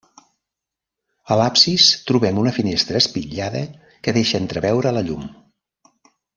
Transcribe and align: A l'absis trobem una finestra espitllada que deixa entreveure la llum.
A 1.35 1.37
l'absis 1.41 1.89
trobem 2.07 2.41
una 2.45 2.55
finestra 2.57 3.03
espitllada 3.03 3.63
que 4.09 4.17
deixa 4.19 4.43
entreveure 4.47 4.97
la 4.99 5.07
llum. 5.11 5.33